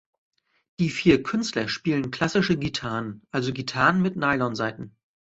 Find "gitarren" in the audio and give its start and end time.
2.57-3.21, 3.53-4.01